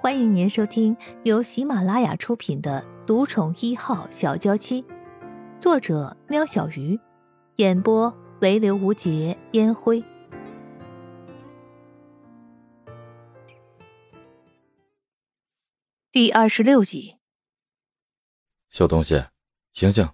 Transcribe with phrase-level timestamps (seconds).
[0.00, 4.80] 欢迎您收听由喜马拉雅出品的《独宠一号小娇妻》，
[5.60, 7.00] 作者：喵小鱼，
[7.56, 10.04] 演播：唯刘无节烟灰。
[16.12, 17.16] 第二十六集，
[18.70, 19.24] 小东西，
[19.72, 20.08] 醒醒！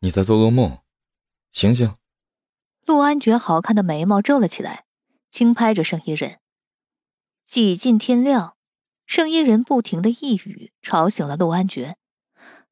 [0.00, 0.78] 你在做噩梦，
[1.52, 1.94] 醒醒！
[2.86, 4.84] 陆安觉好看的眉毛皱了起来，
[5.30, 6.40] 轻拍着盛一人。
[7.44, 8.56] 几近天亮。
[9.10, 11.96] 圣衣人不停的一语，吵醒了陆安觉。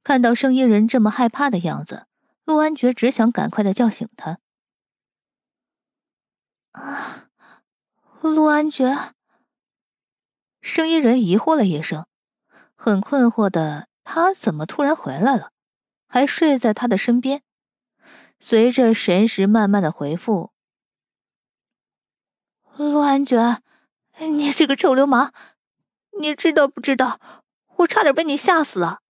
[0.04, 2.06] 看到圣衣人这么害怕的样子，
[2.44, 4.38] 陆安觉只想赶快的叫醒他。
[6.70, 7.28] 啊，
[8.22, 9.14] 陆安觉。
[10.62, 12.06] 圣衣人疑惑了一声，
[12.76, 15.50] 很困惑的他怎么突然回来了，
[16.06, 17.42] 还睡在他的身边。
[18.38, 20.52] 随着神识慢慢的回复，
[22.76, 23.60] 陆安觉，
[24.20, 25.34] 你这个臭流氓！
[26.18, 27.20] 你知道不知道？
[27.76, 29.00] 我差点被你吓死了。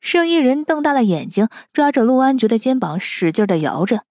[0.00, 4.04] 圣衣人瞪大了眼睛，抓着陆安觉的肩膀，使劲的摇着，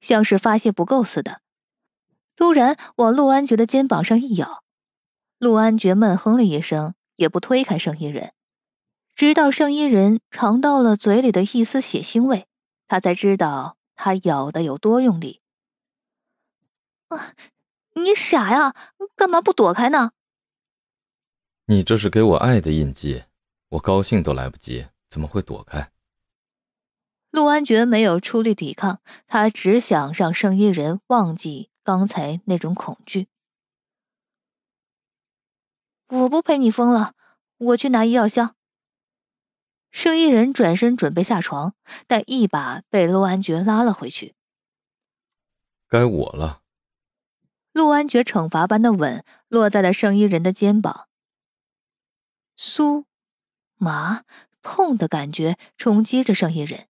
[0.00, 1.40] 像是发泄不够似的。
[2.36, 4.62] 突然往陆安觉的肩膀上一咬，
[5.38, 8.32] 陆安觉闷哼了一声，也不推开圣衣人，
[9.14, 12.46] 直到圣衣人尝到了嘴里的一丝血腥味，
[12.88, 15.40] 他才知道他咬的有多用力。
[17.08, 17.32] 啊！
[17.94, 18.74] 你傻呀？
[19.14, 20.10] 干嘛不躲开呢？
[21.66, 23.24] 你这是给我爱的印记，
[23.70, 25.90] 我高兴都来不及，怎么会躲开？
[27.30, 33.28] 陆安觉没有出力抵抗，他只想让圣衣人忘记刚才那种恐惧。
[36.08, 37.14] 我不陪你疯了，
[37.56, 38.54] 我去拿医药箱。
[39.90, 41.74] 圣衣人转身准备下床，
[42.06, 44.34] 但一把被陆安觉拉了回去。
[45.88, 46.60] 该我了。
[47.72, 51.08] 陆安觉惩罚般的吻落在了圣衣人的肩膀。
[52.56, 53.04] 酥、
[53.76, 54.22] 麻、
[54.62, 56.88] 痛的感觉冲击着圣衣人，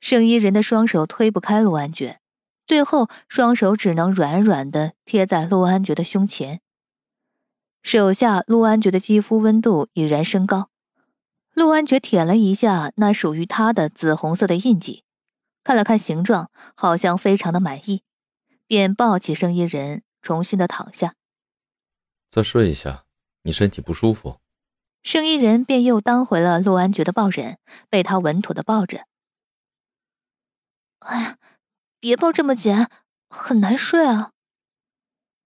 [0.00, 2.20] 圣衣人的双手推不开陆安觉，
[2.66, 6.60] 最后双手只能软软的贴在陆安觉的胸前。
[7.82, 10.70] 手下陆安觉的肌肤温度已然升高，
[11.52, 15.04] 陆安觉舔了一下那属于他的紫红色的印记，
[15.62, 18.02] 看了看形状，好像非常的满意，
[18.66, 21.14] 便抱起圣衣人重新的躺下。
[22.30, 23.04] 再睡一下，
[23.42, 24.40] 你身体不舒服。
[25.04, 27.58] 生衣人便又当回了陆安觉的抱枕，
[27.90, 29.06] 被他稳妥的抱着。
[31.00, 31.38] 哎呀，
[32.00, 32.86] 别抱这么紧，
[33.28, 34.32] 很难睡啊。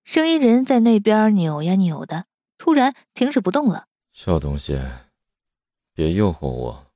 [0.04, 2.26] 生衣人在那边扭呀扭的，
[2.56, 3.88] 突然停止不动了。
[4.12, 4.80] 小东西，
[5.92, 6.86] 别诱惑我，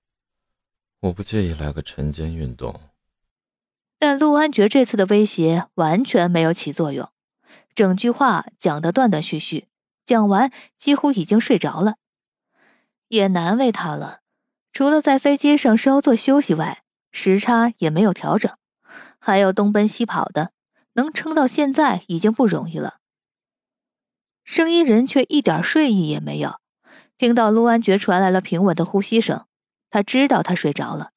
[1.01, 2.81] 我不介意来个晨间运动。
[3.99, 7.11] 但陆安觉这次的威胁完全没有起作用，
[7.75, 9.67] 整句话讲得断断续续，
[10.05, 11.97] 讲完几乎已经睡着了。
[13.13, 14.21] 也难为他了，
[14.73, 18.51] 除了在飞机上稍作休息外，时差也没有调整，
[19.19, 20.53] 还要东奔西跑的，
[20.95, 23.01] 能撑到现在已经不容易了。
[24.45, 26.59] 声音人却一点睡意也没有，
[27.19, 29.45] 听到陆安觉传来了平稳的呼吸声，
[29.91, 31.11] 他知道他睡着了，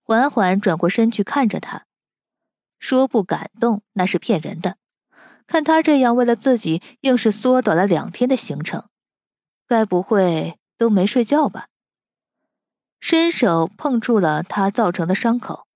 [0.00, 1.86] 缓缓转过身去看着他，
[2.78, 4.76] 说不感动那是骗人的。
[5.48, 8.84] 看他这样为了自己，硬是缩短了两天的行程，
[9.66, 10.60] 该不会……
[10.82, 11.68] 都没睡觉吧？
[12.98, 15.68] 伸手碰触了他造成的伤口，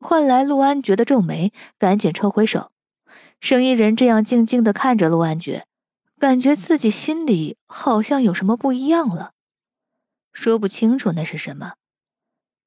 [0.00, 2.72] 换来陆安觉的皱眉，赶紧抽回手。
[3.38, 5.66] 生意人这样静静的看着陆安觉，
[6.18, 9.34] 感觉自己心里好像有什么不一样了，
[10.32, 11.74] 说不清楚那是什么，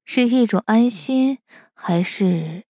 [0.04, 1.40] 是一种安心，
[1.74, 2.64] 还是……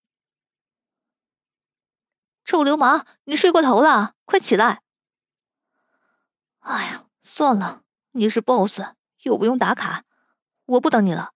[2.43, 4.81] 臭流氓，你睡过头了，快起来！
[6.61, 7.83] 哎呀，算了，
[8.13, 8.81] 你是 boss。
[9.23, 10.05] 又不用打卡，
[10.67, 11.31] 我不等你了。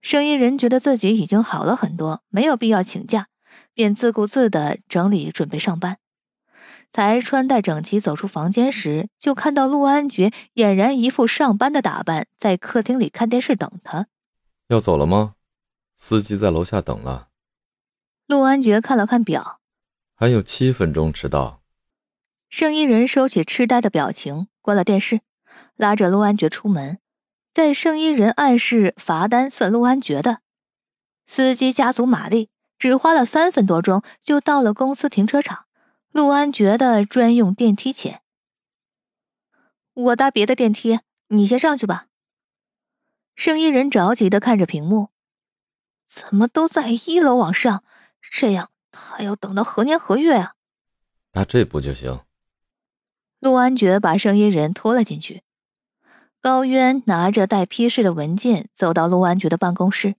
[0.00, 3.28] 声音人觉得自己已经好了很多，没有必要请假，
[3.74, 5.98] 便自顾自的整理准备上班。
[6.90, 14.06] 才穿戴整齐走出房间时，就看到陆安觉俨然一副上班的打扮，在客厅里看电视等他。
[14.68, 15.34] 要走了吗？
[15.96, 17.28] 司机在楼下等了。
[18.26, 19.60] 陆安觉看了看表，
[20.14, 21.62] 还有七分钟迟到。
[22.48, 25.20] 声音人收起痴呆的表情，关了电视。
[25.78, 26.98] 拉着陆安觉出门，
[27.54, 30.40] 在圣衣人暗示罚单算陆安觉的。
[31.24, 35.66] 司机加足马力，只花了三分多钟就到了公司停车场
[36.10, 38.22] 陆安觉的专用电梯前。
[39.94, 40.98] 我搭别的电梯，
[41.28, 42.06] 你先上去吧。
[43.36, 45.10] 圣衣人着急的看着屏幕，
[46.08, 47.84] 怎么都在一楼往上？
[48.32, 50.54] 这样他要等到何年何月啊？
[51.34, 52.20] 那这不就行。
[53.38, 55.44] 陆安觉把圣衣人拖了进去。
[56.48, 60.14] 高渊拿着带批示的文件走到陆安觉的办公室，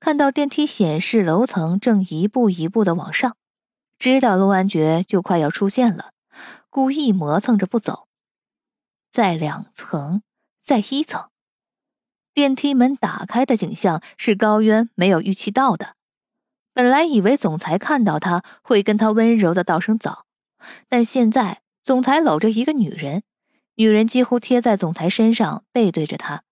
[0.00, 3.36] 看到电梯显示楼层正一步一步的往上，
[3.98, 6.12] 知道陆安觉就快要出现了，
[6.70, 8.08] 故意磨蹭着不走。
[9.12, 10.22] 在两层，
[10.64, 11.28] 在一层，
[12.32, 15.96] 电梯门打开的景象是高渊没有预期到的。
[16.72, 20.24] 本来以为总裁看到他会跟他温柔的道声早，
[20.88, 23.22] 但现在总裁搂着一个女人。
[23.78, 26.42] 女人几乎贴在总裁身上，背对着他。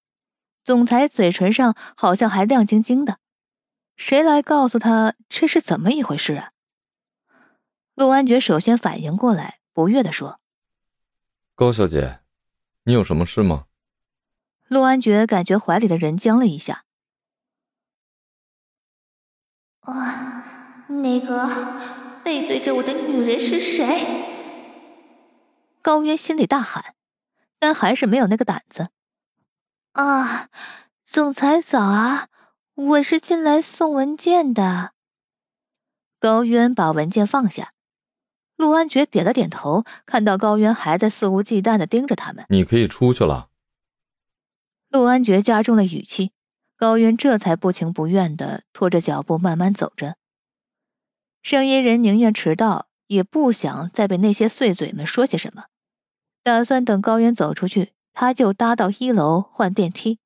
[0.64, 3.18] 总裁嘴唇上好像还亮晶晶的。
[3.96, 6.52] 谁来告诉他这是怎么一回事啊？
[7.96, 10.38] 陆安觉首先反应过来，不悦地说
[11.56, 12.20] ：“高小姐，
[12.84, 13.64] 你有什么事吗？”
[14.68, 16.84] 陆安觉感觉怀里的人僵了一下。
[19.80, 23.82] 啊，那个背对着我的女人是谁？
[25.82, 26.95] 高渊心里大喊。
[27.58, 28.88] 但还是没有那个胆子。
[29.92, 30.48] 啊，
[31.04, 32.28] 总裁早啊，
[32.74, 34.92] 我是进来送文件的。
[36.18, 37.72] 高渊把文件放下，
[38.56, 42.44] 陆安觉点了点头，看到高渊还在肆无忌惮的盯着他们。
[42.48, 43.48] 你可以出去了。
[44.88, 46.32] 陆安觉加重了语气，
[46.76, 50.16] 高渊这才不情不愿的拖着脚步慢慢走着。
[51.42, 55.66] 声音人宁愿迟到，也不想再被那些碎嘴们说些什么。
[56.46, 60.20] 打算等高原走出去，他就搭到一楼换电梯。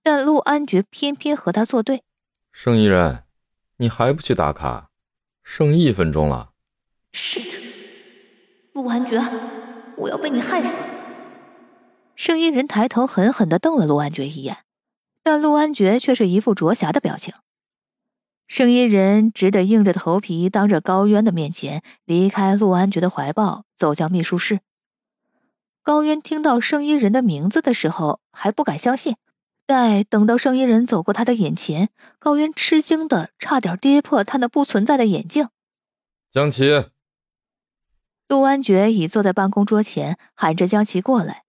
[0.00, 2.04] 但陆安觉偏偏和他作对。
[2.52, 3.24] 盛一人，
[3.78, 4.88] 你还不去打卡？
[5.42, 6.50] 剩一分钟了。
[7.12, 7.60] shit！
[8.72, 9.20] 陆安觉，
[9.96, 10.72] 我要被你害死！
[12.14, 14.58] 圣衣人抬头狠狠的瞪了陆安觉一眼，
[15.24, 17.34] 但陆安觉却是一副灼霞的表情。
[18.46, 24.60] 圣衣人只得硬着头皮当着高渊的面前离开陆安觉的怀抱，走向秘书室。
[25.86, 29.14] 高渊听到圣衣人的名字的时候还不敢相信，
[29.66, 35.48] 待等到圣衣人走过他的眼前，高渊吃惊的差点跌破他那不存在的眼镜。
[36.32, 36.86] 江琪，
[38.26, 41.44] 陆安觉已坐在办公桌前，喊着江琪过来。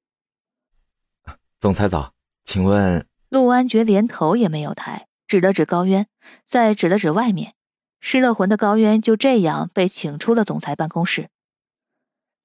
[1.60, 2.14] 总裁早，
[2.46, 3.08] 请问？
[3.30, 6.06] 陆安觉连头也没有抬，指了指高渊，
[6.46, 7.56] 再指了指外面，
[8.00, 11.32] 失了魂的高渊就这样被请出了总裁办公室。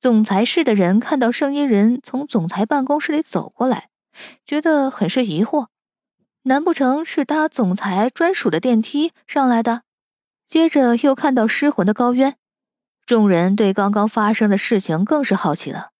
[0.02, 3.88] 总裁室的人看到圣衣人从总裁办公室里走过来，
[4.44, 5.68] 觉得很是疑惑，
[6.42, 9.82] 难不成是搭总裁专属的电梯上来的？
[10.48, 12.36] 接着又看到失魂的高渊，
[13.06, 15.92] 众人对刚刚发生的事情更是好奇了。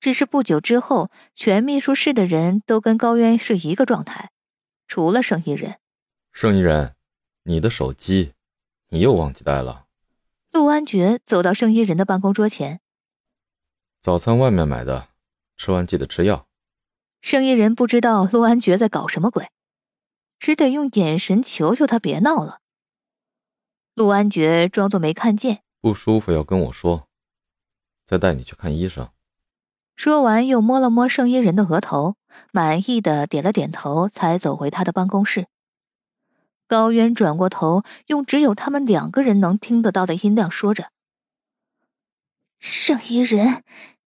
[0.00, 4.30] 只是不久之后，全秘书室的人都跟高渊是一个状态，
[4.88, 5.76] 除了圣衣人。
[6.32, 6.94] 圣衣人，
[7.42, 8.32] 你的手机，
[8.88, 9.84] 你又忘记带了。
[10.52, 12.80] 陆安觉走到圣衣人的办公桌前。
[14.02, 15.08] 早餐外面买的，
[15.58, 16.46] 吃完记得吃药。
[17.20, 19.50] 生意人不知道陆安觉在搞什么鬼，
[20.38, 22.60] 只得用眼神求求他别闹了。
[23.94, 27.08] 陆安觉装作没看见，不舒服要跟我说，
[28.06, 29.10] 再带你去看医生。
[29.96, 32.16] 说完又摸了摸圣衣人的额头，
[32.52, 35.46] 满意的点了点头，才走回他的办公室。
[36.66, 40.90] 高渊转过头，用只有他们两个人能听得到的音量说着。
[42.60, 43.64] 圣衣人，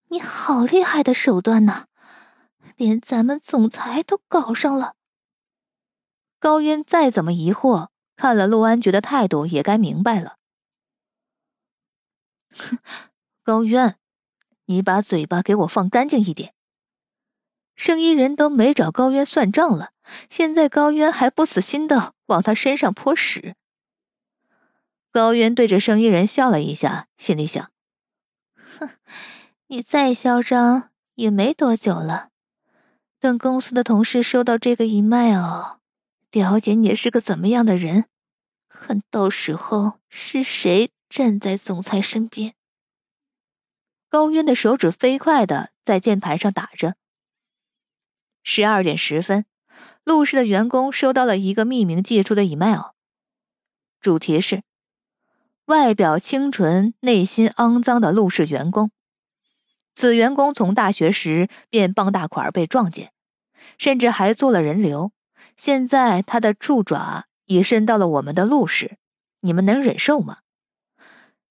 [0.09, 1.87] 你好厉害的手段呢，
[2.75, 4.93] 连咱们总裁都搞上了。
[6.39, 10.37] 高渊再怎么疑惑，看了陆安觉的态度，也该明白了。
[12.55, 12.77] 哼，
[13.43, 13.97] 高渊，
[14.65, 16.53] 你把嘴巴给我放干净一点。
[17.75, 19.93] 圣衣人都没找高渊算账了，
[20.29, 23.55] 现在高渊还不死心的往他身上泼屎。
[25.11, 27.72] 高渊对着圣衣人笑了一下，心里想。
[28.79, 28.89] 哼，
[29.67, 32.29] 你再嚣张也没多久了。
[33.19, 35.77] 等公司的同事收到这个 email，
[36.31, 38.05] 了解你是个怎么样的人，
[38.67, 42.55] 看到时候是谁站在总裁身边。
[44.09, 46.95] 高渊的手指飞快的在键盘上打着。
[48.43, 49.45] 十二点十分，
[50.03, 52.91] 陆氏的员工收到了一个匿名寄出的 email，
[54.01, 54.63] 主题是。
[55.65, 58.91] 外表清纯、内心肮脏的陆氏员工，
[59.95, 63.13] 此员工从大学时便傍大款被撞见，
[63.77, 65.13] 甚至还做了人流。
[65.55, 68.97] 现在他的触爪已伸到了我们的陆氏，
[69.39, 70.39] 你们能忍受吗？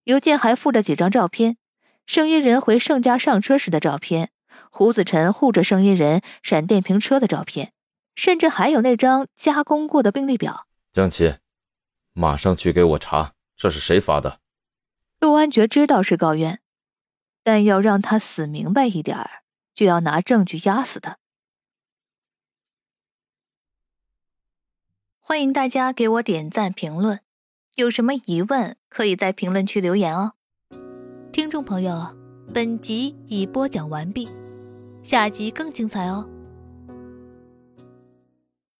[0.04, 1.56] 邮件还附着几张照片：
[2.04, 4.30] 声音人回盛家上车时的照片，
[4.70, 7.72] 胡子晨护着声音人闪电瓶车的照片，
[8.14, 10.66] 甚至还有那张加工过的病历表。
[10.92, 11.36] 江琪，
[12.12, 13.32] 马上去给我查。
[13.62, 14.40] 这是谁发的？
[15.20, 16.60] 陆安觉知道是高渊，
[17.44, 21.18] 但要让他死明白一点儿，就要拿证据压死他。
[25.20, 27.20] 欢迎大家给我点赞评论，
[27.76, 30.32] 有什么疑问可以在评论区留言哦。
[31.32, 32.16] 听众朋友，
[32.52, 34.28] 本集已播讲完毕，
[35.04, 36.28] 下集更精彩哦。